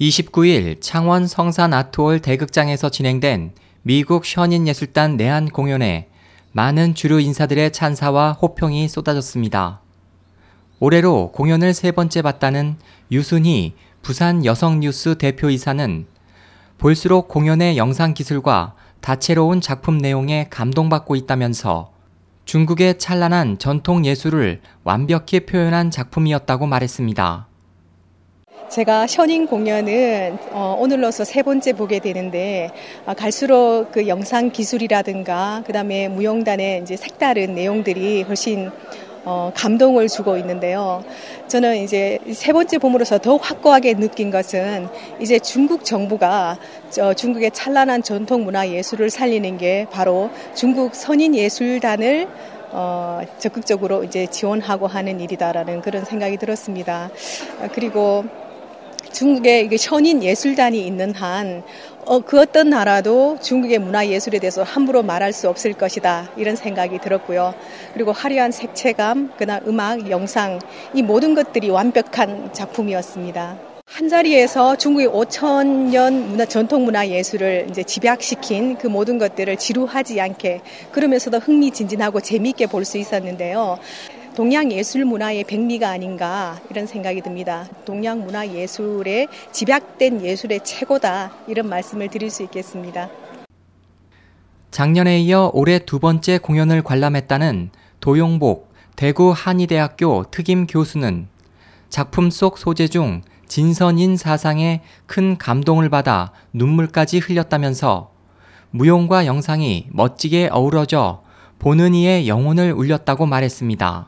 [0.00, 3.50] 29일 창원 성산 아트홀 대극장에서 진행된
[3.82, 6.08] 미국 현인예술단 내한 공연에
[6.52, 9.80] 많은 주류 인사들의 찬사와 호평이 쏟아졌습니다.
[10.78, 12.76] 올해로 공연을 세 번째 봤다는
[13.10, 16.06] 유순희 부산 여성뉴스 대표이사는
[16.78, 21.90] 볼수록 공연의 영상 기술과 다채로운 작품 내용에 감동받고 있다면서
[22.44, 27.47] 중국의 찬란한 전통 예술을 완벽히 표현한 작품이었다고 말했습니다.
[28.68, 32.70] 제가 현인 공연은 어, 오늘로서 세 번째 보게 되는데
[33.06, 38.70] 어, 갈수록 그 영상 기술이라든가 그다음에 무용단의 이제 색다른 내용들이 훨씬
[39.24, 41.02] 어, 감동을 주고 있는데요.
[41.48, 46.58] 저는 이제 세 번째 봄으로서 더욱 확고하게 느낀 것은 이제 중국 정부가
[46.90, 52.28] 저 중국의 찬란한 전통 문화 예술을 살리는 게 바로 중국 선인 예술단을
[52.70, 57.08] 어, 적극적으로 이제 지원하고 하는 일이다라는 그런 생각이 들었습니다.
[57.72, 58.24] 그리고
[59.12, 61.62] 중국에 이게 현인 예술단이 있는 한,
[62.04, 66.30] 어, 그 어떤 나라도 중국의 문화 예술에 대해서 함부로 말할 수 없을 것이다.
[66.36, 67.54] 이런 생각이 들었고요.
[67.94, 70.58] 그리고 화려한 색채감, 그나 음악, 영상,
[70.94, 73.58] 이 모든 것들이 완벽한 작품이었습니다.
[73.90, 80.20] 한 자리에서 중국의 5천 년 문화, 전통 문화 예술을 이제 집약시킨 그 모든 것들을 지루하지
[80.20, 80.60] 않게
[80.92, 83.78] 그러면서도 흥미진진하고 재미있게 볼 수 있었는데요.
[84.38, 87.66] 동양 예술 문화의 백미가 아닌가 이런 생각이 듭니다.
[87.84, 93.10] 동양 문화 예술의 집약된 예술의 최고다 이런 말씀을 드릴 수 있겠습니다.
[94.70, 101.26] 작년에 이어 올해 두 번째 공연을 관람했다는 도용복 대구 한의대학교 특임 교수는
[101.88, 108.12] 작품 속 소재 중 진선인 사상에 큰 감동을 받아 눈물까지 흘렸다면서
[108.70, 111.24] 무용과 영상이 멋지게 어우러져
[111.58, 114.06] 보는 이의 영혼을 울렸다고 말했습니다.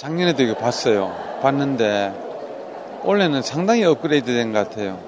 [0.00, 1.14] 작년에도 이거 봤어요.
[1.42, 2.14] 봤는데
[3.04, 4.98] 올해는 상당히 업그레이드 된 것 같아요.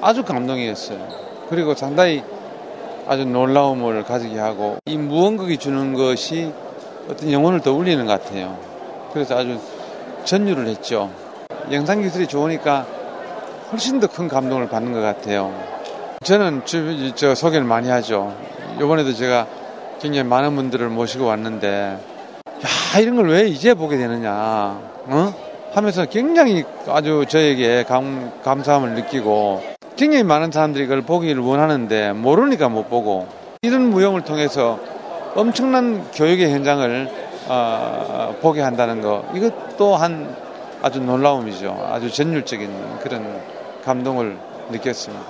[0.00, 0.98] 아주 감동이었어요.
[1.48, 2.24] 그리고 상당히
[3.06, 6.52] 아주 놀라움을 가지게 하고 이 무언극이 주는 것이
[7.08, 8.58] 어떤 영혼을 더 울리는 것 같아요.
[9.12, 9.60] 그래서 아주
[10.24, 11.08] 전율을 했죠.
[11.70, 12.84] 영상 기술이 좋으니까
[13.70, 15.54] 훨씬 더 큰 감동을 받는 것 같아요.
[16.24, 16.78] 저는 저,
[17.14, 18.36] 저 소개를 많이 하죠.
[18.78, 19.46] 이번에도 제가
[20.00, 22.15] 굉장히 많은 분들을 모시고 왔는데
[22.96, 25.34] 야, 이런 걸 왜 이제 보게 되느냐, 어?
[25.74, 29.62] 하면서 굉장히 아주 저에게 감, 감사함을 느끼고
[29.96, 33.28] 굉장히 많은 사람들이 그걸 보기를 원하는데 모르니까 못 보고
[33.60, 34.80] 이런 무용을 통해서
[35.34, 37.10] 엄청난 교육의 현장을
[37.48, 40.34] 어, 보게 한다는 거 이것 또한
[40.80, 41.88] 아주 놀라움이죠.
[41.90, 43.38] 아주 전율적인 그런
[43.84, 44.38] 감동을
[44.70, 45.22] 느꼈습니다.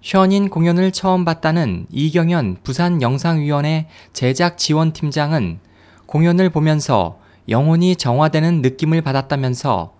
[0.00, 5.58] 현인 공연을 처음 봤다는 이경현 부산 영상위원회 제작 지원팀장은
[6.06, 9.92] 공연을 보면서 영혼이 정화되는 느낌을 받았다면서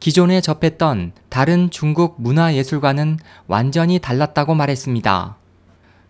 [0.00, 5.36] 기존에 접했던 다른 중국 문화예술과는 완전히 달랐다고 말했습니다.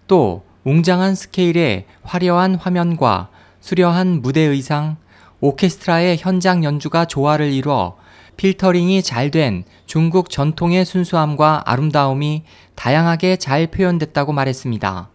[0.06, 3.28] 또 웅장한 스케일의 화려한 화면과
[3.60, 4.96] 수려한 무대 의상,
[5.40, 7.96] 오케스트라의 현장 연주가 조화를 이루어
[8.36, 12.42] 필터링이 잘 된 중국 전통의 순수함과 아름다움이
[12.74, 15.13] 다양하게 잘 표현됐다고 말했습니다.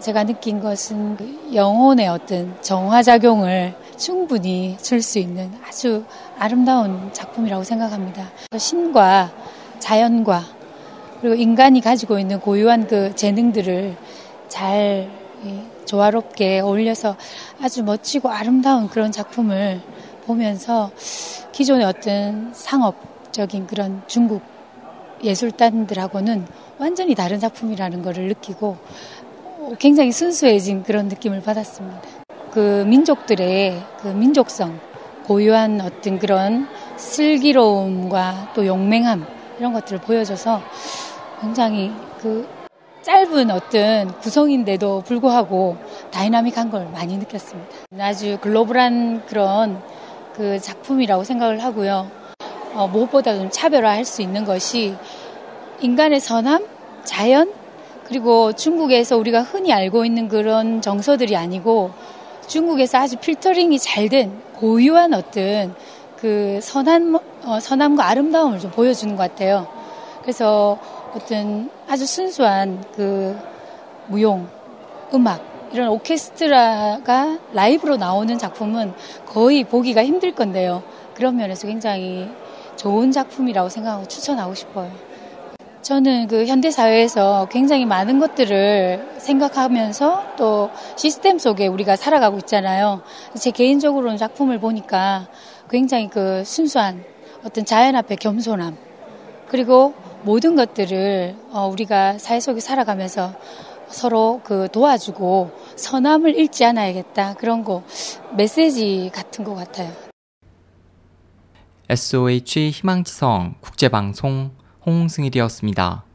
[0.00, 6.04] 제가 느낀 것은 그 영혼의 어떤 정화작용을 충분히 줄 수 있는 아주
[6.38, 8.28] 아름다운 작품이라고 생각합니다.
[8.56, 9.32] 신과
[9.80, 10.44] 자연과
[11.20, 13.96] 그리고 인간이 가지고 있는 고유한 그 재능들을
[14.48, 15.10] 잘
[15.84, 17.16] 조화롭게 어울려서
[17.60, 19.80] 아주 멋지고 아름다운 그런 작품을
[20.26, 20.90] 보면서
[21.52, 24.42] 기존의 어떤 상업적인 그런 중국
[25.24, 26.46] 예술단들하고는
[26.78, 28.76] 완전히 다른 작품이라는 것을 느끼고
[29.78, 32.00] 굉장히 순수해진 그런 느낌을 받았습니다.
[32.50, 34.78] 그 민족들의 그 민족성,
[35.26, 39.26] 고유한 어떤 그런 슬기로움과 또 용맹함
[39.58, 40.62] 이런 것들을 보여줘서
[41.40, 42.48] 굉장히 그
[43.02, 45.76] 짧은 어떤 구성인데도 불구하고
[46.10, 47.70] 다이나믹한 걸 많이 느꼈습니다.
[48.00, 49.80] 아주 글로벌한 그런
[50.34, 52.10] 그 작품이라고 생각을 하고요.
[52.74, 54.94] 어, 무엇보다 좀 차별화할 수 있는 것이
[55.80, 56.66] 인간의 선함,
[57.04, 57.52] 자연,
[58.08, 61.90] 그리고 중국에서 우리가 흔히 알고 있는 그런 정서들이 아니고
[62.46, 65.74] 중국에서 아주 필터링이 잘 된 고유한 어떤
[66.16, 67.14] 그 선한,
[67.44, 69.68] 어, 선함과 아름다움을 좀 보여주는 것 같아요.
[70.22, 70.78] 그래서
[71.14, 73.38] 어떤 아주 순수한 그
[74.08, 74.48] 무용,
[75.14, 78.94] 음악, 이런 오케스트라가 라이브로 나오는 작품은
[79.26, 80.82] 거의 보기가 힘들 건데요.
[81.14, 82.28] 그런 면에서 굉장히
[82.76, 84.90] 좋은 작품이라고 생각하고 추천하고 싶어요.
[85.88, 93.00] 저는 그 현대 사회에서 굉장히 많은 것들을 생각하면서 또 시스템 속에 우리가 살아가고 있잖아요.
[93.38, 95.28] 제 개인적으로는 작품을 보니까
[95.70, 97.02] 굉장히 그 순수한
[97.42, 98.76] 어떤 자연 앞에 겸손함,
[99.48, 99.94] 그리고
[100.24, 103.32] 모든 것들을 어, 우리가 사회 속에 살아가면서
[103.88, 107.36] 서로 그 도와주고 선함을 잃지 않아야겠다.
[107.38, 107.82] 그런 거
[108.36, 109.90] 메시지 같은 것 같아요.
[111.88, 114.50] SOH 희망지성 국제방송
[114.86, 116.07] 홍승일이었습니다.